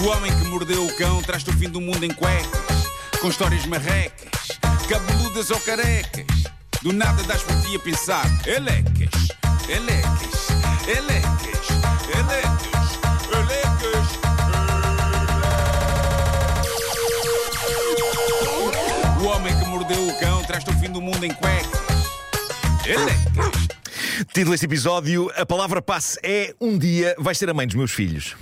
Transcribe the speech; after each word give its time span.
O 0.00 0.06
homem 0.10 0.30
que 0.30 0.44
mordeu 0.44 0.86
o 0.86 0.96
cão 0.96 1.20
traz-te 1.22 1.50
o 1.50 1.52
fim 1.52 1.68
do 1.68 1.80
mundo 1.80 2.04
em 2.04 2.10
cuecas, 2.10 2.86
com 3.20 3.28
histórias 3.28 3.66
marrecas, 3.66 4.56
cabeludas 4.88 5.50
ou 5.50 5.58
carecas. 5.60 6.24
Do 6.82 6.92
nada 6.92 7.20
das 7.24 7.42
por 7.42 7.60
ti 7.62 7.74
a 7.74 7.80
pensar, 7.80 8.24
elecas, 8.46 9.10
elecas, 9.68 10.48
elecas, 10.86 11.68
elecas, 12.16 12.98
elecas. 13.34 14.08
O 19.20 19.26
homem 19.26 19.58
que 19.58 19.64
mordeu 19.66 20.08
o 20.08 20.20
cão 20.20 20.44
traz-te 20.44 20.70
o 20.70 20.78
fim 20.78 20.90
do 20.90 21.00
mundo 21.00 21.24
em 21.24 21.34
cuecas. 21.34 21.80
Elecas. 22.86 23.68
Título 24.32 24.52
deste 24.52 24.66
episódio: 24.66 25.28
A 25.36 25.44
palavra 25.44 25.82
passe 25.82 26.20
é 26.22 26.54
um 26.60 26.78
dia 26.78 27.16
vais 27.18 27.36
ser 27.36 27.50
a 27.50 27.54
mãe 27.54 27.66
dos 27.66 27.74
meus 27.74 27.90
filhos. 27.90 28.36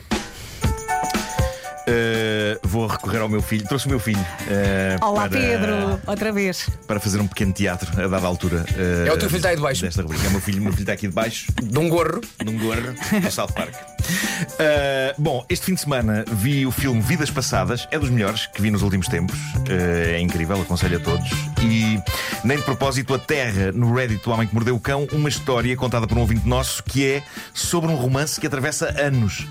Uh, 1.88 2.58
vou 2.66 2.86
recorrer 2.88 3.20
ao 3.20 3.28
meu 3.28 3.40
filho. 3.40 3.64
Trouxe 3.66 3.86
o 3.86 3.90
meu 3.90 4.00
filho. 4.00 4.18
uh, 4.20 5.04
Olá, 5.06 5.28
para- 5.28 5.38
Pedro, 5.40 6.00
outra 6.06 6.32
vez. 6.32 6.68
Para 6.86 6.98
fazer 6.98 7.20
um 7.20 7.28
pequeno 7.28 7.52
teatro 7.52 7.88
a 8.02 8.08
dada 8.08 8.26
altura. 8.26 8.64
uh, 8.72 9.06
É 9.06 9.12
o 9.12 9.16
teu 9.16 9.28
filho 9.28 9.30
que 9.30 9.36
está 9.36 9.48
aí 9.50 9.56
de 9.56 9.62
baixo. 9.62 9.82
Desta 9.82 10.02
rubrica. 10.02 10.24
É 10.24 10.28
o 10.28 10.32
meu 10.32 10.40
filho, 10.40 10.60
meu 10.62 10.72
filho 10.72 10.82
está 10.82 10.92
aqui 10.94 11.06
de 11.06 11.14
baixo, 11.14 11.46
De 11.62 11.78
um 11.78 11.88
gorro. 11.88 12.20
num 12.44 12.58
gorro, 12.58 12.92
do 13.22 13.30
South 13.30 13.52
Park. 13.54 13.72
Uh, 13.74 15.14
bom, 15.16 15.44
este 15.48 15.66
fim 15.66 15.74
de 15.74 15.80
semana 15.80 16.24
vi 16.32 16.66
o 16.66 16.72
filme 16.72 17.00
Vidas 17.00 17.30
Passadas. 17.30 17.86
É 17.92 17.98
dos 17.98 18.10
melhores 18.10 18.46
que 18.46 18.60
vi 18.60 18.70
nos 18.72 18.82
últimos 18.82 19.06
tempos. 19.06 19.36
Uh, 19.68 20.14
é 20.16 20.20
incrível, 20.20 20.60
aconselho 20.60 20.96
a 20.96 21.00
todos. 21.00 21.28
E 21.62 22.00
nem 22.44 22.56
de 22.58 22.64
propósito 22.64 23.14
aterra 23.14 23.70
no 23.72 23.94
Reddit 23.94 24.24
do 24.24 24.30
Homem 24.32 24.48
que 24.48 24.54
Mordeu 24.54 24.74
o 24.74 24.80
Cão 24.80 25.06
uma 25.12 25.28
história 25.28 25.74
contada 25.76 26.06
por 26.06 26.16
um 26.18 26.20
ouvinte 26.22 26.48
nosso 26.48 26.82
que 26.82 27.06
é 27.06 27.22
sobre 27.54 27.90
um 27.90 27.94
romance 27.94 28.40
que 28.40 28.46
atravessa 28.46 28.88
anos. 29.00 29.46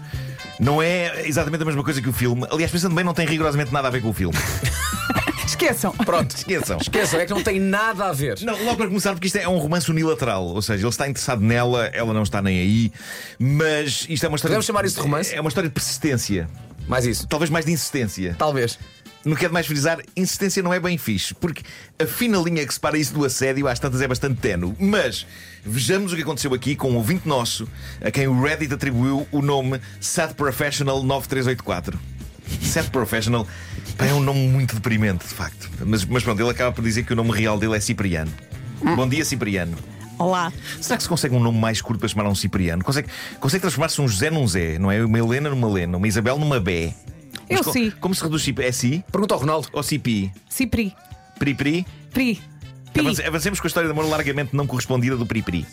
Não 0.60 0.82
é 0.82 1.28
exatamente 1.28 1.62
a 1.62 1.66
mesma 1.66 1.84
coisa 1.84 2.02
que 2.02 2.10
o 2.10 2.14
filme. 2.14 2.46
Aliás, 2.50 2.72
pensando 2.72 2.96
bem, 2.96 3.04
não 3.04 3.14
tem 3.14 3.26
rigorosamente 3.28 3.74
nada 3.74 3.88
a 3.88 3.92
ver 3.92 4.02
com 4.02 4.10
o 4.10 4.14
filme. 4.14 4.38
Esqueçam. 5.46 5.92
Pronto. 5.92 6.36
Esqueçam. 6.36 6.78
Esqueçam, 6.78 7.20
é 7.20 7.26
que 7.26 7.34
não 7.34 7.44
tem 7.44 7.60
nada 7.60 8.06
a 8.06 8.14
ver. 8.14 8.40
Não, 8.42 8.62
logo 8.64 8.78
para 8.78 8.88
começar, 8.88 9.14
porque 9.14 9.28
isto 9.28 9.38
é 9.38 9.48
um 9.48 9.58
romance 9.58 9.90
unilateral. 9.90 10.46
Ou 10.46 10.62
seja, 10.62 10.82
ele 10.84 10.90
está 10.90 11.08
interessado 11.08 11.42
nela, 11.42 11.86
ela 11.88 12.14
não 12.14 12.24
está 12.24 12.42
nem 12.42 12.60
aí. 12.60 12.92
Mas 13.40 14.06
isto 14.10 14.26
é 14.26 14.28
uma 14.28 14.36
história. 14.36 14.54
Podemos 14.54 14.66
chamar 14.66 14.86
isso 14.86 14.96
de 14.96 15.02
romance? 15.02 15.34
É 15.34 15.40
uma 15.40 15.48
história 15.48 15.70
de 15.70 15.74
persistência. 15.74 16.48
Mais 16.88 17.06
isso. 17.06 17.28
Talvez 17.28 17.50
mais 17.50 17.66
de 17.66 17.72
insistência. 17.72 18.36
Talvez. 18.38 18.78
Não 19.26 19.36
quero 19.36 19.52
mais 19.52 19.66
frisar, 19.66 19.98
insistência 20.16 20.62
não 20.62 20.72
é 20.72 20.80
bem 20.80 21.00
fixe, 21.00 21.34
porque 21.34 21.64
a 21.98 22.06
fina 22.06 22.38
linha 22.38 22.64
que 22.64 22.72
separa 22.72 22.96
isso 22.96 23.12
do 23.12 23.26
assédio 23.26 23.68
às 23.68 23.80
tantas 23.80 24.00
é 24.00 24.08
bastante 24.08 24.40
tenue. 24.40 24.76
Mas 24.80 25.26
vejamos 25.66 26.14
o 26.14 26.16
que 26.16 26.22
aconteceu 26.22 26.54
aqui 26.54 26.76
com 26.76 26.92
um 26.92 26.96
ouvinte 26.96 27.28
nosso, 27.28 27.68
a 28.04 28.12
quem 28.12 28.28
o 28.28 28.40
Reddit 28.40 28.72
atribuiu 28.72 29.28
o 29.32 29.42
nome 29.42 29.82
Sad 30.00 30.36
Professional 30.36 31.02
9384. 31.02 32.00
Sad 32.62 32.92
Professional 32.92 33.48
é 33.98 34.14
um 34.14 34.20
nome 34.20 34.48
muito 34.48 34.76
deprimente, 34.76 35.28
de 35.28 35.34
facto. 35.34 35.72
Mas, 35.84 36.06
mas 36.06 36.22
pronto, 36.22 36.40
ele 36.40 36.52
acaba 36.52 36.72
por 36.72 36.84
dizer 36.84 37.04
que 37.04 37.14
o 37.14 37.16
nome 37.16 37.32
real 37.32 37.58
dele 37.58 37.76
é 37.76 37.80
Cipriano. 37.80 38.32
Bom 38.96 39.10
dia, 39.10 39.26
Cipriano. 39.26 39.76
Olá. 40.20 40.54
Será 40.80 40.98
que 40.98 41.04
se 41.04 41.10
consegue 41.10 41.34
um 41.34 41.40
nome 41.40 41.58
mais 41.58 41.82
curto 41.82 42.00
para 42.00 42.08
chamar 42.08 42.28
um 42.30 42.36
Cipriano? 42.36 42.84
Consegue, 42.84 43.10
consegue 43.40 43.62
transformar-se 43.62 44.00
um 44.00 44.08
José 44.08 44.30
num 44.30 44.48
Zé, 44.48 44.78
não 44.78 44.92
é? 44.92 45.04
Uma 45.04 45.18
Helena 45.18 45.50
numa 45.50 45.68
Lena, 45.68 45.98
uma 45.98 46.08
Isabel 46.08 46.38
numa 46.38 46.60
Bé. 46.60 46.94
Eu 47.50 47.64
sim. 47.64 47.92
Como 48.00 48.14
se 48.16 48.24
reduz 48.24 48.42
Cip- 48.44 48.60
É 48.60 48.72
Si 48.72 49.04
Pergunta 49.12 49.34
ao 49.36 49.40
Ronaldo. 49.40 49.68
ou 49.74 49.84
Cipi? 49.84 50.32
Cipri. 50.50 50.94
Pri 51.38 51.54
Pri? 51.54 51.86
Pri. 52.12 52.42
Pi. 52.94 53.00
Avance- 53.02 53.24
Avancemos 53.24 53.60
com 53.60 53.68
a 53.68 53.70
história 53.70 53.88
de 53.88 53.92
amor 53.92 54.08
largamente 54.10 54.56
não 54.56 54.66
correspondida 54.66 55.16
do 55.18 55.26
Pri 55.26 55.42
Pri. 55.42 55.66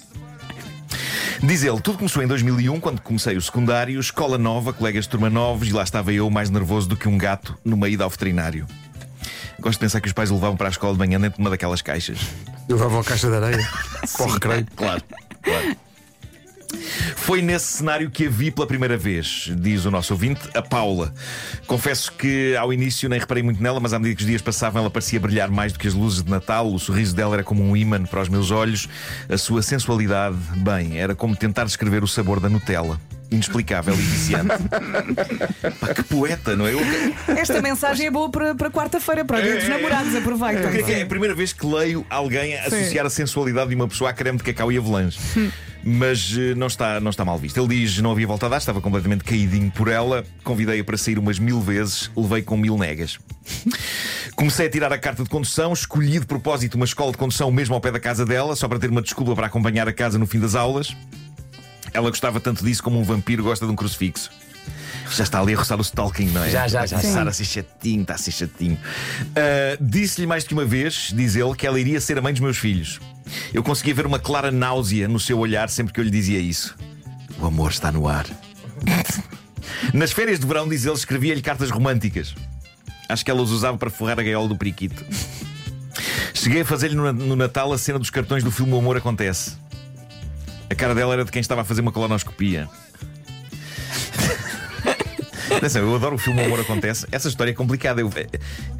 Diz 1.42 1.64
ele, 1.64 1.80
tudo 1.80 1.98
começou 1.98 2.22
em 2.22 2.26
2001, 2.26 2.78
quando 2.78 3.00
comecei 3.00 3.36
o 3.36 3.40
secundário, 3.42 3.98
escola 3.98 4.38
nova, 4.38 4.72
colegas 4.72 5.04
de 5.04 5.10
turma 5.10 5.28
novos, 5.28 5.66
e 5.68 5.72
lá 5.72 5.82
estava 5.82 6.12
eu 6.12 6.30
mais 6.30 6.50
nervoso 6.50 6.88
do 6.88 6.96
que 6.96 7.08
um 7.08 7.18
gato 7.18 7.58
numa 7.64 7.88
ida 7.88 8.04
ao 8.04 8.10
veterinário. 8.10 8.64
Gosto 9.58 9.74
de 9.74 9.80
pensar 9.80 10.00
que 10.00 10.06
os 10.06 10.12
pais 10.12 10.30
o 10.30 10.34
levavam 10.34 10.56
para 10.56 10.68
a 10.68 10.70
escola 10.70 10.92
de 10.92 10.98
manhã 11.00 11.20
dentro 11.20 11.38
de 11.38 11.42
uma 11.42 11.50
daquelas 11.50 11.82
caixas. 11.82 12.18
Eu 12.68 12.76
levava 12.76 13.00
a 13.00 13.04
caixa 13.04 13.28
de 13.28 13.34
areia 13.36 13.68
para 14.16 14.26
o 14.26 14.32
recreio. 14.32 14.66
Claro, 14.76 15.02
claro. 15.08 15.22
Foi 17.22 17.40
nesse 17.40 17.66
cenário 17.78 18.10
que 18.10 18.26
a 18.26 18.30
vi 18.30 18.50
pela 18.50 18.66
primeira 18.66 18.96
vez, 18.96 19.50
diz 19.56 19.84
o 19.84 19.90
nosso 19.92 20.12
ouvinte, 20.12 20.40
a 20.54 20.60
Paula. 20.60 21.14
Confesso 21.68 22.10
que 22.12 22.56
ao 22.56 22.72
início 22.72 23.08
nem 23.08 23.18
reparei 23.20 23.42
muito 23.44 23.62
nela, 23.62 23.78
mas 23.78 23.92
à 23.92 23.98
medida 23.98 24.16
que 24.16 24.22
os 24.22 24.28
dias 24.28 24.42
passavam, 24.42 24.82
ela 24.82 24.90
parecia 24.90 25.20
brilhar 25.20 25.48
mais 25.50 25.72
do 25.72 25.78
que 25.78 25.86
as 25.86 25.94
luzes 25.94 26.22
de 26.22 26.28
Natal. 26.30 26.72
O 26.72 26.78
sorriso 26.80 27.14
dela 27.14 27.34
era 27.36 27.44
como 27.44 27.62
um 27.62 27.76
ímã 27.76 28.02
para 28.04 28.20
os 28.22 28.28
meus 28.28 28.50
olhos. 28.50 28.88
A 29.28 29.38
sua 29.38 29.62
sensualidade, 29.62 30.36
bem, 30.56 30.98
era 30.98 31.14
como 31.14 31.36
tentar 31.36 31.64
descrever 31.64 32.02
o 32.02 32.08
sabor 32.08 32.40
da 32.40 32.48
Nutella. 32.48 33.00
Inexplicável 33.30 33.94
e 33.94 33.98
viciante. 33.98 34.48
Pá, 35.80 35.94
que 35.94 36.02
poeta, 36.02 36.54
não 36.56 36.66
é? 36.66 36.74
Eu- 36.74 36.80
Esta 37.28 37.62
mensagem 37.62 38.06
é 38.06 38.10
boa 38.10 38.28
para, 38.30 38.54
para 38.54 38.68
quarta-feira, 38.70 39.24
para 39.24 39.38
o 39.38 39.42
dia 39.42 39.56
dos 39.56 39.68
namorados. 39.68 40.14
Aproveitem. 40.16 40.62
Eu 40.64 40.68
creio 40.70 40.84
que 40.84 40.92
é 40.92 41.02
a 41.02 41.06
primeira 41.06 41.34
vez 41.34 41.52
que 41.52 41.64
leio 41.64 42.04
alguém 42.10 42.58
a 42.58 42.68
Sim. 42.68 42.76
associar 42.76 43.06
a 43.06 43.10
sensualidade 43.10 43.70
de 43.70 43.76
uma 43.76 43.88
pessoa 43.88 44.10
a 44.10 44.12
creme 44.12 44.36
de 44.38 44.44
cacau 44.44 44.70
e 44.70 44.76
avalanche. 44.76 45.18
Mas 45.84 46.34
eh, 46.38 46.54
não 46.54 46.68
está, 46.68 47.00
não 47.00 47.10
está 47.10 47.24
mal 47.24 47.38
visto. 47.38 47.58
Ele 47.58 47.80
diz: 47.80 47.98
não 47.98 48.12
havia 48.12 48.26
volta 48.26 48.46
a 48.46 48.48
dar, 48.48 48.58
estava 48.58 48.80
completamente 48.80 49.24
caidinho 49.24 49.70
por 49.70 49.88
ela. 49.88 50.24
Convidei-a 50.44 50.84
para 50.84 50.96
sair 50.96 51.18
umas 51.18 51.38
mil 51.38 51.60
vezes, 51.60 52.10
levei 52.16 52.42
com 52.42 52.56
mil 52.56 52.78
negas. 52.78 53.18
Comecei 54.36 54.66
a 54.66 54.70
tirar 54.70 54.92
a 54.92 54.98
carta 54.98 55.22
de 55.22 55.28
condução, 55.28 55.72
escolhi 55.72 56.20
de 56.20 56.26
propósito 56.26 56.74
uma 56.76 56.84
escola 56.84 57.12
de 57.12 57.18
condução 57.18 57.50
mesmo 57.50 57.74
ao 57.74 57.80
pé 57.80 57.90
da 57.90 58.00
casa 58.00 58.24
dela, 58.24 58.54
só 58.54 58.68
para 58.68 58.78
ter 58.78 58.90
uma 58.90 59.02
desculpa 59.02 59.34
para 59.34 59.46
acompanhar 59.46 59.88
a 59.88 59.92
casa 59.92 60.18
no 60.18 60.26
fim 60.26 60.38
das 60.38 60.54
aulas. 60.54 60.96
Ela 61.92 62.08
gostava 62.08 62.40
tanto 62.40 62.64
disso 62.64 62.82
como 62.82 62.98
um 62.98 63.04
vampiro 63.04 63.42
gosta 63.42 63.66
de 63.66 63.72
um 63.72 63.76
crucifixo. 63.76 64.30
Já 65.10 65.24
está 65.24 65.40
ali 65.40 65.52
a 65.52 65.58
roçar 65.58 65.78
o 65.78 65.82
stalking, 65.82 66.26
não 66.26 66.42
é? 66.42 66.50
Já, 66.50 66.66
já, 66.66 66.86
já. 66.86 66.98
Sim. 66.98 67.18
a 67.18 67.32
ser 67.32 67.44
chatinho, 67.44 68.02
está 68.02 68.14
a 68.14 68.18
ser 68.18 68.30
chatinho. 68.30 68.78
Ah, 69.36 69.76
Disse-lhe 69.80 70.26
mais 70.26 70.44
do 70.44 70.48
que 70.48 70.54
uma 70.54 70.64
vez, 70.64 71.12
diz 71.14 71.36
ele, 71.36 71.54
que 71.54 71.66
ela 71.66 71.78
iria 71.78 72.00
ser 72.00 72.16
a 72.16 72.22
mãe 72.22 72.32
dos 72.32 72.40
meus 72.40 72.56
filhos. 72.56 72.98
Eu 73.52 73.62
conseguia 73.62 73.94
ver 73.94 74.06
uma 74.06 74.18
clara 74.18 74.50
náusea 74.50 75.08
no 75.08 75.20
seu 75.20 75.38
olhar 75.38 75.68
sempre 75.68 75.92
que 75.92 76.00
eu 76.00 76.04
lhe 76.04 76.10
dizia 76.10 76.38
isso. 76.38 76.76
O 77.38 77.46
amor 77.46 77.70
está 77.70 77.90
no 77.90 78.08
ar. 78.08 78.26
Nas 79.92 80.12
férias 80.12 80.38
de 80.38 80.46
verão, 80.46 80.68
diz 80.68 80.84
ele, 80.84 80.94
escrevia-lhe 80.94 81.42
cartas 81.42 81.70
românticas. 81.70 82.34
Acho 83.08 83.24
que 83.24 83.30
ela 83.30 83.42
os 83.42 83.50
usava 83.50 83.76
para 83.76 83.90
forrar 83.90 84.18
a 84.18 84.22
gaiola 84.22 84.48
do 84.48 84.56
periquito. 84.56 85.04
Cheguei 86.32 86.62
a 86.62 86.64
fazer-lhe 86.64 86.94
no, 86.94 87.36
Natal 87.36 87.72
a 87.72 87.78
cena 87.78 87.98
dos 87.98 88.10
cartões 88.10 88.42
do 88.42 88.50
filme 88.50 88.72
O 88.72 88.78
Amor 88.78 88.96
Acontece. 88.96 89.56
A 90.70 90.74
cara 90.74 90.94
dela 90.94 91.12
era 91.12 91.24
de 91.24 91.30
quem 91.30 91.40
estava 91.40 91.60
a 91.60 91.64
fazer 91.64 91.82
uma 91.82 91.92
colonoscopia. 91.92 92.68
Atenção, 95.62 95.82
eu 95.82 95.94
adoro 95.94 96.16
o 96.16 96.18
filme 96.18 96.42
O 96.42 96.44
Amor 96.44 96.58
Acontece. 96.58 97.06
Essa 97.12 97.28
história 97.28 97.52
é 97.52 97.54
complicada. 97.54 98.00
Eu- 98.00 98.10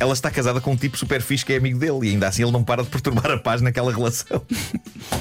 ela 0.00 0.12
está 0.12 0.32
casada 0.32 0.60
com 0.60 0.72
um 0.72 0.76
tipo 0.76 0.98
super 0.98 1.22
fixe 1.22 1.44
que 1.47 1.53
é 1.53 1.56
amigo 1.56 1.78
dele 1.78 2.09
e 2.09 2.10
ainda 2.10 2.26
assim 2.26 2.43
ele 2.43 2.50
não 2.50 2.65
para 2.65 2.82
de 2.82 2.88
perturbar 2.88 3.31
a 3.31 3.38
paz 3.38 3.62
naquela 3.62 3.93
relação. 3.93 4.43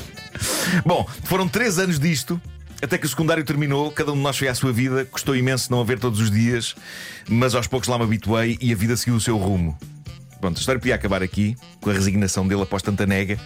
Bom, 0.84 1.08
foram 1.24 1.48
três 1.48 1.78
anos 1.78 2.00
disto. 2.00 2.42
Até 2.82 2.98
que 2.98 3.06
o 3.06 3.10
secundário 3.10 3.44
terminou, 3.44 3.92
cada 3.92 4.12
um 4.12 4.16
de 4.16 4.22
nós 4.24 4.36
foi 4.40 4.48
à 4.48 4.56
sua 4.56 4.74
vida. 4.74 5.06
Custou 5.06 5.36
imenso 5.36 5.72
não 5.72 5.80
a 5.80 5.84
ver 5.84 6.00
todos 6.00 6.20
os 6.20 6.32
dias, 6.32 6.74
mas 7.30 7.54
aos 7.54 7.68
poucos 7.68 7.88
lá 7.88 7.96
me 8.00 8.06
habituei 8.06 8.58
e 8.60 8.74
a 8.74 8.76
vida 8.76 8.98
seguiu 8.98 9.14
o 9.14 9.22
seu 9.22 9.38
rumo. 9.38 9.78
Pronto, 10.40 10.58
a 10.58 10.60
história 10.60 10.80
podia 10.80 10.96
acabar 10.96 11.22
aqui, 11.22 11.56
com 11.80 11.92
a 11.92 11.94
resignação 11.94 12.48
dele 12.48 12.64
após 12.64 12.82
tanta 12.82 13.06
nega, 13.06 13.38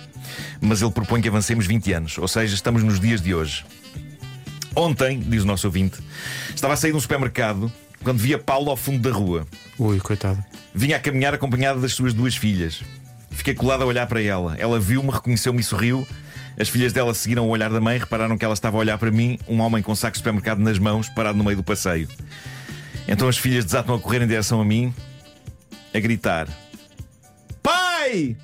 mas 0.62 0.82
ele 0.82 0.92
propõe 0.92 1.20
que 1.22 1.28
avancemos 1.28 1.68
20 1.68 1.92
anos, 1.92 2.18
ou 2.18 2.30
seja, 2.30 2.56
estamos 2.56 2.82
nos 2.82 2.98
dias 2.98 3.20
de 3.20 3.36
hoje. 3.36 3.66
Ontem, 4.74 5.20
diz 5.20 5.44
o 5.44 5.46
nosso 5.46 5.68
ouvinte, 5.68 5.98
estava 6.56 6.74
a 6.74 6.78
sair 6.78 6.92
de 6.92 6.98
um 6.98 7.02
supermercado 7.02 7.70
quando 8.04 8.20
vi 8.20 8.34
a 8.34 8.40
Paula 8.40 8.70
ao 8.72 8.78
fundo 8.78 9.00
da 9.00 9.16
rua. 9.16 9.48
Ui, 9.78 10.00
coitado. 10.00 10.44
Vinha 10.74 10.98
a 10.98 11.00
caminhar 11.00 11.34
acompanhada 11.34 11.80
das 11.80 11.94
suas 11.94 12.14
duas 12.14 12.36
filhas. 12.36 12.82
Fiquei 13.32 13.54
colado 13.54 13.84
a 13.84 13.86
olhar 13.86 14.08
para 14.08 14.22
ela. 14.22 14.56
Ela 14.58 14.80
viu-me, 14.80 15.10
reconheceu-me 15.12 15.60
e 15.60 15.64
sorriu. 15.64 16.08
As 16.58 16.70
filhas 16.70 16.94
dela 16.94 17.14
seguiram 17.14 17.46
o 17.48 17.50
olhar 17.50 17.70
da 17.70 17.82
mãe, 17.82 17.98
repararam 17.98 18.38
que 18.38 18.46
ela 18.46 18.54
estava 18.54 18.78
a 18.78 18.80
olhar 18.80 18.98
para 18.98 19.12
mim, 19.12 19.38
um 19.48 19.60
homem 19.60 19.84
com 19.84 19.94
saco 19.94 20.14
de 20.14 20.20
supermercado 20.20 20.60
nas 20.60 20.80
mãos, 20.80 21.10
parado 21.10 21.38
no 21.38 21.44
meio 21.44 21.58
do 21.58 21.64
passeio. 21.64 22.08
Então 23.08 23.28
as 23.28 23.38
filhas 23.38 23.66
desatam 23.66 23.94
a 23.96 24.00
correr 24.00 24.22
em 24.22 24.28
direção 24.28 24.62
a 24.62 24.66
mim, 24.66 24.94
a 25.94 26.00
gritar: 26.00 26.48
Pai! 27.62 28.36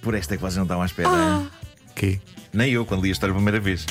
Por 0.00 0.14
esta 0.14 0.34
é 0.34 0.36
que 0.36 0.42
vocês 0.42 0.56
não 0.56 0.64
estavam 0.64 0.82
à 0.82 0.86
espera. 0.86 1.08
hein? 1.08 1.48
Que? 1.94 2.20
Nem 2.52 2.70
eu, 2.72 2.84
quando 2.84 3.02
li 3.02 3.08
a 3.10 3.12
história 3.12 3.32
a 3.32 3.36
primeira 3.36 3.60
vez. 3.60 3.86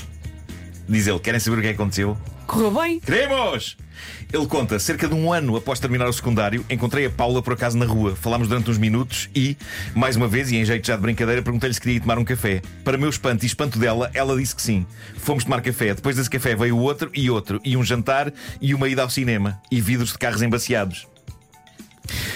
Diz 0.90 1.08
ele: 1.08 1.20
Querem 1.20 1.40
saber 1.40 1.60
o 1.60 1.62
que 1.62 1.68
é 1.68 1.74
que 1.74 1.82
aconteceu? 1.82 2.18
Correu 2.48 2.72
bem? 2.72 3.00
Queremos! 3.00 3.78
Ele 4.34 4.48
conta, 4.48 4.80
cerca 4.80 5.08
de 5.08 5.14
um 5.14 5.32
ano 5.32 5.56
após 5.58 5.80
terminar 5.80 6.08
o 6.08 6.14
secundário, 6.14 6.66
encontrei 6.70 7.06
a 7.06 7.10
Paula 7.10 7.42
por 7.42 7.54
acaso 7.54 7.78
na 7.78 7.86
rua. 7.86 8.16
Falámos 8.16 8.48
durante 8.48 8.72
uns 8.72 8.78
minutos 8.78 9.30
e, 9.36 9.58
mais 9.94 10.16
uma 10.16 10.28
vez, 10.28 10.50
e 10.52 10.56
em 10.56 10.64
jeito 10.64 10.88
já 10.88 10.96
de 10.96 11.02
brincadeira, 11.02 11.42
perguntei-lhe 11.42 11.74
se 11.74 11.82
queria 11.82 11.98
ir 11.98 12.00
tomar 12.00 12.18
um 12.18 12.24
café. 12.24 12.62
Para 12.84 12.98
meu 12.98 13.10
espanto 13.10 13.44
e 13.44 13.48
espanto 13.48 13.78
dela, 13.78 14.10
ela 14.14 14.38
disse 14.38 14.56
que 14.56 14.62
sim. 14.62 14.86
Fomos 15.18 15.44
tomar 15.44 15.62
café. 15.62 15.94
Depois 15.94 16.16
desse 16.16 16.30
café 16.30 16.56
veio 16.56 16.78
outro 16.78 17.12
e 17.14 17.30
outro, 17.30 17.60
e 17.64 17.76
um 17.76 17.84
jantar 17.84 18.32
e 18.62 18.74
uma 18.74 18.88
ida 18.88 19.02
ao 19.02 19.10
cinema, 19.10 19.62
e 19.70 19.82
vidros 19.82 20.14
de 20.14 20.18
carros 20.18 20.42
embaciados. 20.42 21.11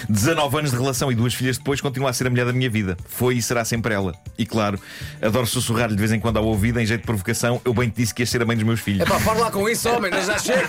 19 0.08 0.58
anos 0.58 0.70
de 0.70 0.76
relação 0.76 1.10
e 1.10 1.14
duas 1.14 1.34
filhas 1.34 1.58
depois 1.58 1.80
continua 1.80 2.10
a 2.10 2.12
ser 2.12 2.26
a 2.26 2.30
mulher 2.30 2.46
da 2.46 2.52
minha 2.52 2.70
vida. 2.70 2.96
Foi 3.08 3.36
e 3.36 3.42
será 3.42 3.64
sempre 3.64 3.94
ela. 3.94 4.14
E 4.38 4.46
claro, 4.46 4.78
adoro 5.20 5.46
sussurrar-lhe 5.46 5.94
de 5.94 6.00
vez 6.00 6.12
em 6.12 6.20
quando 6.20 6.38
ao 6.38 6.44
ouvido, 6.44 6.80
em 6.80 6.86
jeito 6.86 7.00
de 7.00 7.06
provocação, 7.06 7.60
eu 7.64 7.74
bem 7.74 7.88
te 7.88 7.96
disse 7.96 8.14
que 8.14 8.22
ias 8.22 8.30
ser 8.30 8.42
a 8.42 8.44
mãe 8.44 8.56
dos 8.56 8.64
meus 8.64 8.80
filhos. 8.80 9.02
Epá, 9.02 9.18
para 9.20 9.38
lá 9.38 9.50
com 9.50 9.68
isso, 9.68 9.88
homem, 9.88 10.12
já 10.12 10.38
chega. 10.38 10.66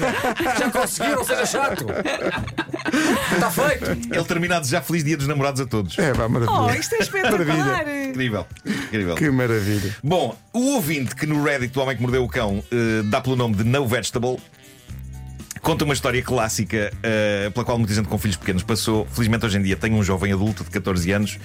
Já 0.58 0.72
conseguiram, 0.72 1.24
seja 1.24 1.46
chato. 1.46 1.86
Está 3.34 3.52
feito. 3.52 4.14
Ele 4.14 4.24
termina 4.24 4.58
a 4.58 4.60
desejar 4.60 4.82
feliz 4.82 5.04
dia 5.04 5.18
dos 5.18 5.28
namorados 5.28 5.62
a 5.62 5.66
todos. 5.66 5.98
É, 5.98 6.14
pá, 6.14 6.28
maravilha. 6.28 6.60
Oh, 6.60 6.70
isto 6.72 6.96
é 6.96 7.00
espetacular! 7.00 7.86
Incrível, 8.10 8.48
incrível. 8.66 9.16
Que 9.16 9.30
maravilha. 9.30 9.96
Bom, 10.04 10.38
o 10.54 10.74
ouvinte 10.76 11.16
que 11.16 11.26
no 11.26 11.44
Reddit 11.44 11.74
do 11.74 11.82
Homem 11.82 11.96
que 11.96 12.02
Mordeu 12.02 12.24
o 12.24 12.28
Cão 12.28 12.64
eh, 12.72 13.04
dá 13.06 13.22
pelo 13.22 13.36
nome 13.36 13.56
de 13.56 13.64
No 13.64 13.88
Vegetable 13.88 14.38
conta 15.68 15.84
uma 15.84 15.94
história 15.94 16.24
clássica 16.24 16.94
eh, 17.04 17.50
pela 17.54 17.66
qual 17.66 17.78
muita 17.78 17.94
gente 17.94 18.08
com 18.08 18.18
filhos 18.18 18.38
pequenos 18.38 18.64
passou. 18.64 19.06
Felizmente 19.12 19.46
hoje 19.46 19.58
em 19.58 19.62
dia 19.62 19.76
tenho 19.76 19.98
um 19.98 20.04
jovem 20.04 20.32
adulto 20.32 20.64
de 20.64 20.70
14 20.70 21.12
anos, 21.12 21.38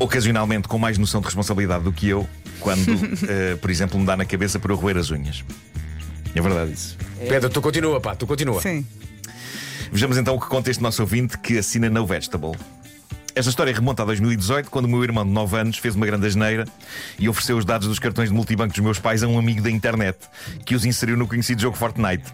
ocasionalmente 0.00 0.66
com 0.66 0.80
mais 0.80 0.98
noção 0.98 1.20
de 1.20 1.26
responsabilidade 1.26 1.84
do 1.84 1.92
que 1.92 2.08
eu, 2.08 2.28
quando, 2.58 2.90
eh, 3.30 3.54
por 3.54 3.70
exemplo, 3.70 4.00
me 4.00 4.04
dá 4.04 4.16
na 4.16 4.24
cabeça 4.24 4.58
para 4.58 4.72
eu 4.72 4.76
roer 4.76 4.96
as 4.96 5.12
unhas. 5.12 5.44
É 6.34 6.40
verdade 6.40 6.72
isso. 6.72 6.98
Pedro, 7.28 7.48
tu 7.50 7.62
continua, 7.62 8.00
pá, 8.00 8.16
tu 8.16 8.26
continua. 8.26 8.60
Sim. 8.60 8.84
Vejamos 9.92 10.18
então 10.18 10.34
o 10.34 10.40
que 10.40 10.48
conta 10.48 10.68
este 10.68 10.82
nosso 10.82 11.00
ouvinte 11.00 11.38
que 11.38 11.58
assina 11.58 11.88
No 11.88 12.04
Vegetable. 12.04 12.58
Esta 13.34 13.48
história 13.48 13.72
remonta 13.72 14.02
a 14.02 14.06
2018, 14.06 14.70
quando 14.70 14.84
o 14.84 14.88
meu 14.88 15.02
irmão 15.02 15.24
de 15.24 15.30
9 15.30 15.56
anos 15.56 15.78
fez 15.78 15.94
uma 15.94 16.04
grande 16.04 16.26
asneira 16.26 16.66
e 17.18 17.30
ofereceu 17.30 17.56
os 17.56 17.64
dados 17.64 17.88
dos 17.88 17.98
cartões 17.98 18.28
de 18.28 18.34
multibanco 18.34 18.74
dos 18.74 18.84
meus 18.84 18.98
pais 18.98 19.22
a 19.22 19.28
um 19.28 19.38
amigo 19.38 19.62
da 19.62 19.70
internet, 19.70 20.18
que 20.66 20.74
os 20.74 20.84
inseriu 20.84 21.16
no 21.16 21.26
conhecido 21.26 21.62
jogo 21.62 21.74
Fortnite. 21.74 22.24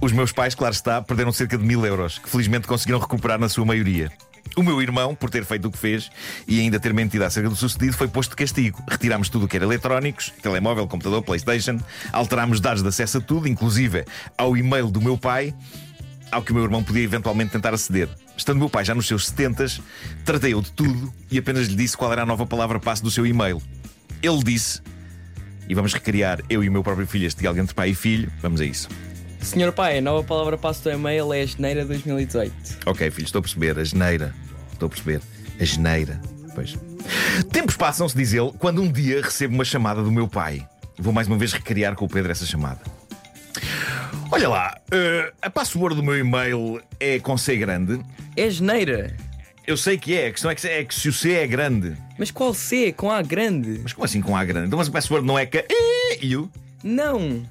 Os 0.00 0.12
meus 0.12 0.30
pais, 0.30 0.54
claro 0.54 0.72
está, 0.72 1.02
perderam 1.02 1.32
cerca 1.32 1.58
de 1.58 1.64
mil 1.64 1.84
euros, 1.84 2.18
que 2.18 2.28
felizmente 2.28 2.68
conseguiram 2.68 3.00
recuperar 3.00 3.40
na 3.40 3.48
sua 3.48 3.64
maioria. 3.64 4.08
O 4.56 4.62
meu 4.62 4.80
irmão, 4.80 5.16
por 5.16 5.30
ter 5.30 5.44
feito 5.44 5.66
o 5.66 5.70
que 5.70 5.78
fez 5.78 6.10
e 6.46 6.60
ainda 6.60 6.78
ter 6.78 6.94
mentido 6.94 7.22
acerca 7.24 7.48
do 7.48 7.56
sucedido, 7.56 7.96
foi 7.96 8.06
posto 8.06 8.30
de 8.30 8.36
castigo. 8.36 8.80
Retirámos 8.88 9.28
tudo 9.28 9.46
o 9.46 9.48
que 9.48 9.56
era 9.56 9.64
eletrónicos, 9.64 10.32
telemóvel, 10.40 10.86
computador, 10.86 11.24
Playstation, 11.24 11.80
alterámos 12.12 12.60
dados 12.60 12.82
de 12.82 12.88
acesso 12.88 13.18
a 13.18 13.20
tudo, 13.20 13.48
inclusive 13.48 14.04
ao 14.38 14.56
e-mail 14.56 14.92
do 14.92 15.00
meu 15.00 15.18
pai, 15.18 15.52
ao 16.30 16.40
que 16.40 16.52
o 16.52 16.54
meu 16.54 16.62
irmão 16.62 16.84
podia 16.84 17.02
eventualmente 17.02 17.50
tentar 17.50 17.74
aceder. 17.74 18.08
Estando 18.36 18.58
meu 18.58 18.68
pai 18.68 18.84
já 18.84 18.94
nos 18.94 19.06
seus 19.06 19.26
70, 19.28 19.66
tratei-o 20.24 20.60
de 20.60 20.70
tudo 20.72 21.12
e 21.30 21.38
apenas 21.38 21.66
lhe 21.66 21.74
disse 21.74 21.96
qual 21.96 22.12
era 22.12 22.22
a 22.22 22.26
nova 22.26 22.46
palavra 22.46 22.78
passe 22.78 23.02
do 23.02 23.10
seu 23.10 23.26
e-mail. 23.26 23.62
Ele 24.22 24.42
disse, 24.44 24.80
e 25.68 25.74
vamos 25.74 25.92
recriar 25.92 26.40
eu 26.48 26.62
e 26.62 26.68
o 26.68 26.72
meu 26.72 26.82
próprio 26.82 27.06
filho 27.06 27.26
este 27.26 27.40
diálogo 27.40 27.62
entre 27.62 27.74
pai 27.74 27.90
e 27.90 27.94
filho, 27.94 28.30
vamos 28.40 28.60
a 28.60 28.64
isso. 28.64 28.88
Senhor 29.40 29.72
pai, 29.72 29.98
a 29.98 30.00
nova 30.00 30.26
palavra 30.26 30.58
passo 30.58 30.82
do 30.82 30.90
e-mail 30.90 31.32
é 31.32 31.46
Janeira 31.46 31.84
2018. 31.84 32.52
Ok, 32.86 33.10
filho, 33.10 33.24
estou 33.24 33.38
a 33.38 33.42
perceber, 33.42 33.78
a 33.78 33.84
geneira. 33.84 34.34
Estou 34.72 34.86
a 34.86 34.90
perceber, 34.90 35.20
a 35.60 35.64
geneira. 35.64 36.20
Pois. 36.54 36.76
Tempos 37.52 37.76
passam-se, 37.76 38.16
diz 38.16 38.32
ele, 38.32 38.52
quando 38.58 38.82
um 38.82 38.90
dia 38.90 39.22
recebo 39.22 39.54
uma 39.54 39.64
chamada 39.64 40.02
do 40.02 40.10
meu 40.10 40.26
pai. 40.26 40.66
Vou 40.98 41.12
mais 41.12 41.28
uma 41.28 41.36
vez 41.36 41.52
recriar 41.52 41.94
com 41.94 42.06
o 42.06 42.08
Pedro 42.08 42.32
essa 42.32 42.44
chamada. 42.44 42.80
Olha 44.32 44.48
lá, 44.48 44.76
eh, 44.90 45.32
a 45.40 45.48
password 45.48 45.94
do 45.94 46.02
meu 46.02 46.18
e-mail 46.18 46.82
é 46.98 47.20
com 47.20 47.38
C 47.38 47.56
grande. 47.56 48.00
É 48.36 48.50
Janeira. 48.50 49.16
Eu 49.66 49.76
sei 49.76 49.96
que 49.96 50.14
é, 50.14 50.26
a 50.28 50.30
questão 50.30 50.50
é 50.50 50.54
que, 50.54 50.66
é 50.68 50.84
que 50.84 50.94
se 50.94 51.08
o 51.08 51.12
C 51.12 51.32
é 51.32 51.46
grande. 51.46 51.96
Mas 52.18 52.30
qual 52.30 52.52
C? 52.52 52.92
Com 52.92 53.10
A 53.10 53.22
grande? 53.22 53.80
Mas 53.82 53.92
como 53.92 54.04
assim 54.04 54.20
com 54.20 54.36
A 54.36 54.44
grande? 54.44 54.66
Então, 54.66 54.78
mas 54.78 54.88
a 54.88 54.92
password 54.92 55.26
não 55.26 55.38
é 55.38 55.46
que 55.46 55.64
e 56.20 56.36
o? 56.36 56.50
Não. 56.84 57.42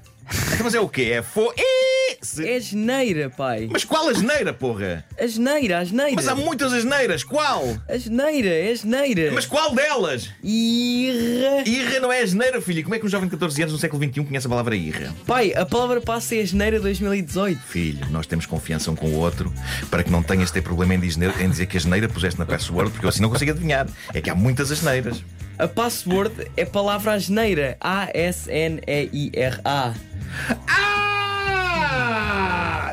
Então, 0.53 0.63
mas 0.63 0.75
é 0.75 0.79
o 0.79 0.87
quê? 0.87 1.11
É 1.13 1.21
fo 1.21 1.51
e 1.57 1.84
se. 2.25 2.47
É 2.47 2.59
Janeira, 2.59 3.29
pai. 3.29 3.67
Mas 3.71 3.83
qual 3.83 4.09
a 4.09 4.13
geneira, 4.13 4.53
porra? 4.53 5.05
A 5.19 5.27
Janeira, 5.27 5.79
a 5.79 5.83
Janeira. 5.83 6.15
Mas 6.15 6.27
há 6.27 6.35
muitas 6.35 6.73
asneiras, 6.73 7.23
qual? 7.23 7.77
A 7.87 7.97
Janeira, 7.97 8.49
é 8.49 8.75
Janeira. 8.75 9.31
Mas 9.31 9.45
qual 9.45 9.73
delas? 9.73 10.29
Irra. 10.43 11.63
Irra 11.65 11.99
não 11.99 12.11
é 12.11 12.21
a 12.21 12.25
geneira, 12.25 12.61
filho. 12.61 12.83
Como 12.83 12.95
é 12.95 12.99
que 12.99 13.05
um 13.05 13.09
jovem 13.09 13.27
de 13.27 13.35
14 13.35 13.61
anos 13.61 13.73
no 13.73 13.79
século 13.79 14.03
XXI 14.03 14.23
conhece 14.25 14.47
a 14.47 14.49
palavra 14.49 14.75
irra? 14.75 15.13
Pai, 15.25 15.53
a 15.53 15.65
palavra 15.65 16.01
passe 16.01 16.39
é 16.39 16.45
Janeira 16.45 16.79
2018. 16.79 17.59
Filho, 17.61 18.05
nós 18.09 18.25
temos 18.27 18.45
confiança 18.45 18.91
um 18.91 18.95
com 18.95 19.07
o 19.07 19.15
outro 19.15 19.53
para 19.89 20.03
que 20.03 20.11
não 20.11 20.21
tenhas 20.23 20.51
ter 20.51 20.61
problema 20.61 20.95
em 20.95 20.99
dizer, 20.99 21.33
em 21.39 21.49
dizer 21.49 21.65
que 21.67 21.77
a 21.77 21.79
geneira 21.79 22.09
puseste 22.09 22.39
na 22.39 22.45
password, 22.45 22.91
porque 22.91 23.05
eu 23.05 23.09
assim 23.09 23.21
não 23.21 23.29
consigo 23.29 23.51
adivinhar. 23.51 23.87
É 24.13 24.21
que 24.21 24.29
há 24.29 24.35
muitas 24.35 24.71
asneiras. 24.71 25.23
A 25.57 25.67
password 25.69 26.51
é 26.57 26.65
palavra 26.65 27.13
asneira. 27.13 27.77
A-S-N-E-I-R-A. 27.79 28.75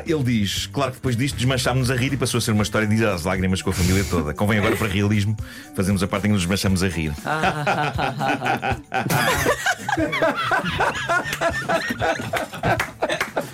Ah! 0.03 0.11
Ele 0.11 0.23
diz, 0.23 0.67
claro 0.67 0.91
que 0.91 0.97
depois 0.97 1.15
disto 1.15 1.35
desmanchámos-nos 1.35 1.89
a 1.91 1.95
rir 1.95 2.13
e 2.13 2.17
passou 2.17 2.37
a 2.37 2.41
ser 2.41 2.51
uma 2.51 2.63
história 2.63 2.87
de 2.87 3.05
às 3.05 3.23
lágrimas 3.23 3.61
com 3.61 3.69
a 3.69 3.73
família 3.73 4.03
toda. 4.03 4.33
Convém 4.33 4.59
agora 4.59 4.75
para 4.75 4.87
realismo 4.87 5.35
fazemos 5.75 6.03
a 6.03 6.07
parte 6.07 6.25
em 6.25 6.29
que 6.29 6.33
nos 6.33 6.41
desmanchamos 6.41 6.83
a 6.83 6.87
rir. 6.87 7.13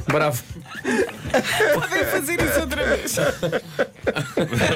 Bravo. 0.08 0.44
Podem 1.76 2.06
fazer 2.06 2.42
isso 2.42 2.60
outra 2.60 2.84
vez. 2.84 3.16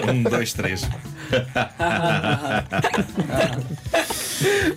Um, 0.07 0.23
dois, 0.23 0.53
três. 0.53 0.83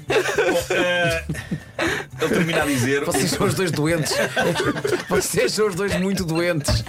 Bom, 0.06 0.58
ele 0.70 1.45
termina 2.37 2.62
a 2.62 2.67
dizer. 2.67 3.05
Vocês 3.05 3.31
são 3.31 3.47
os 3.47 3.55
dois 3.55 3.71
doentes. 3.71 4.12
Vocês 5.09 5.53
são 5.53 5.69
os 5.69 5.75
dois 5.75 5.99
muito 5.99 6.25
doentes. 6.25 6.85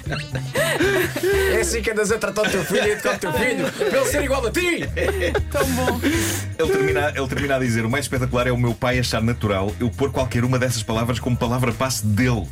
É 1.53 1.61
assim 1.61 1.81
que 1.81 1.91
andas 1.91 2.11
a 2.11 2.17
tratar 2.17 2.43
o 2.43 2.49
teu 2.49 2.63
filho 2.63 2.87
e 2.87 2.91
a 2.91 2.93
educar 2.93 3.15
o 3.15 3.19
teu 3.19 3.33
filho. 3.33 3.71
Para 3.71 3.99
ele 3.99 4.05
ser 4.05 4.23
igual 4.23 4.45
a 4.45 4.51
ti. 4.51 4.81
Tão 5.51 5.65
bom. 5.71 5.99
Ele 6.03 6.71
termina, 6.71 7.13
ele 7.15 7.27
termina 7.27 7.55
a 7.55 7.59
dizer: 7.59 7.85
O 7.85 7.89
mais 7.89 8.05
espetacular 8.05 8.47
é 8.47 8.51
o 8.51 8.57
meu 8.57 8.73
pai 8.73 8.99
achar 8.99 9.21
natural 9.21 9.73
eu 9.79 9.89
pôr 9.89 10.11
qualquer 10.11 10.43
uma 10.43 10.59
dessas 10.59 10.83
palavras 10.83 11.19
como 11.19 11.35
palavra 11.35 11.71
passe 11.71 12.05
dele. 12.05 12.47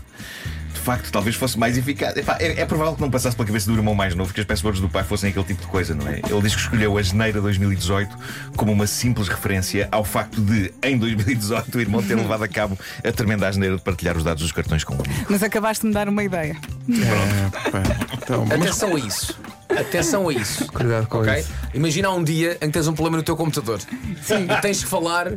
De 0.85 0.91
facto, 0.91 1.11
talvez 1.11 1.35
fosse 1.35 1.57
mais 1.57 1.75
eficaz. 1.79 2.15
Epá, 2.15 2.37
É, 2.39 2.61
é 2.61 2.65
provável 2.67 2.93
que 2.93 3.01
não 3.01 3.09
passasse 3.09 3.35
pela 3.35 3.47
cabeça 3.47 3.65
do 3.71 3.75
irmão 3.75 3.95
mais 3.95 4.13
novo 4.13 4.31
que 4.31 4.39
as 4.39 4.45
passwords 4.45 4.79
do 4.79 4.87
pai 4.87 5.03
fossem 5.03 5.31
aquele 5.31 5.43
tipo 5.45 5.61
de 5.63 5.67
coisa, 5.67 5.95
não 5.95 6.07
é? 6.07 6.21
Ele 6.29 6.41
diz 6.43 6.53
que 6.53 6.61
escolheu 6.61 6.95
a 6.95 7.01
janeira 7.01 7.41
2018 7.41 8.15
como 8.55 8.71
uma 8.71 8.85
simples 8.85 9.27
referência 9.27 9.87
ao 9.91 10.05
facto 10.05 10.39
de, 10.39 10.71
em 10.83 10.95
2018, 10.95 11.75
o 11.75 11.81
irmão 11.81 12.03
ter 12.03 12.13
levado 12.13 12.43
a 12.43 12.47
cabo 12.47 12.77
a 13.03 13.11
tremenda 13.11 13.47
asneira 13.47 13.77
de 13.77 13.81
partilhar 13.81 14.15
os 14.15 14.23
dados 14.23 14.43
dos 14.43 14.51
cartões 14.51 14.83
com 14.83 14.93
o 14.93 14.97
amigo. 15.03 15.25
Mas 15.27 15.41
acabaste 15.41 15.81
de 15.81 15.87
me 15.87 15.93
dar 15.95 16.07
uma 16.07 16.23
ideia. 16.23 16.55
É, 16.87 17.71
pá. 17.71 17.81
Então, 18.21 18.45
mas 18.45 18.61
Atenção 18.61 18.95
a 18.95 18.99
isso. 18.99 19.39
Atenção 19.69 20.29
a 20.29 20.33
isso. 20.33 20.67
cuidado 20.71 21.07
com 21.07 21.17
Ok? 21.21 21.33
isso. 21.39 21.49
Imagina 21.73 22.11
um 22.11 22.23
dia 22.23 22.57
em 22.61 22.67
que 22.67 22.73
tens 22.73 22.87
um 22.87 22.93
problema 22.93 23.17
no 23.17 23.23
teu 23.23 23.35
computador 23.35 23.79
e 23.91 24.61
tens 24.61 24.83
que 24.83 24.89
falar 24.89 25.33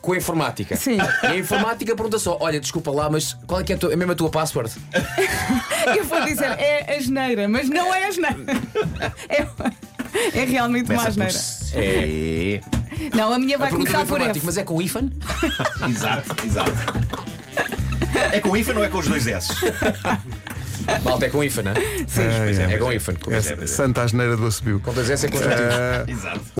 com 0.00 0.12
a 0.12 0.16
informática. 0.16 0.76
Sim. 0.76 0.98
E 1.22 1.26
a 1.26 1.36
informática 1.36 1.94
pergunta 1.94 2.18
só: 2.18 2.36
Olha, 2.40 2.58
desculpa 2.60 2.90
lá, 2.90 3.10
mas 3.10 3.34
qual 3.46 3.60
é 3.60 3.64
que 3.64 3.72
é, 3.72 3.76
a 3.76 3.78
tua, 3.78 3.92
é 3.92 3.96
mesmo 3.96 4.12
a 4.12 4.14
tua 4.14 4.30
password? 4.30 4.72
Eu 5.96 6.04
vou 6.04 6.24
dizer, 6.24 6.50
é 6.58 6.96
a 6.96 7.00
geneira, 7.00 7.48
mas 7.48 7.68
não 7.68 7.92
é 7.94 8.04
a 8.06 8.10
geneira. 8.10 8.36
É, 9.28 10.40
é 10.40 10.44
realmente 10.44 10.90
uma 10.90 10.98
Começa 11.04 11.08
asneira. 11.08 11.32
C. 11.32 12.60
Não, 13.14 13.32
a 13.32 13.38
minha 13.38 13.54
A 13.56 13.58
vai 13.60 13.68
pergunta 13.68 13.92
começar 13.92 14.06
por 14.06 14.20
F. 14.20 14.40
mas 14.44 14.56
é 14.58 14.64
com 14.64 14.74
o 14.74 14.82
IFAN? 14.82 15.08
Exato, 15.88 16.46
exato. 16.46 16.72
É 18.32 18.40
com 18.40 18.56
IFA 18.56 18.72
ou 18.76 18.84
é 18.84 18.88
com 18.88 18.98
os 18.98 19.06
dois 19.06 19.26
S? 19.26 19.52
Malta, 21.04 21.26
é 21.26 21.28
com 21.30 21.44
IFAN, 21.44 21.62
não 21.62 21.72
é? 21.72 21.74
É, 21.76 22.74
É 22.74 22.78
com 22.78 22.92
IFAN. 22.92 23.14
é. 23.30 23.66
Santa 23.66 24.02
asneira 24.02 24.36
do 24.36 24.46
Assobio. 24.46 24.80
Com 24.80 24.92
dois 24.92 25.08
S 25.08 25.26
é 25.26 25.28
com 25.30 25.38
dois 25.38 25.50
S. 25.50 25.60
Eh, 25.60 26.04
Exato. 26.08 26.40